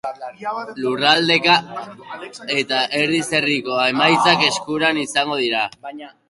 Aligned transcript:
Lurraldeka 0.85 1.57
eta 2.61 2.79
herriz 3.01 3.21
herriko 3.41 3.77
emaitzak 3.91 4.43
eskueran 4.49 5.03
izango 5.05 5.39
dira. 5.45 5.63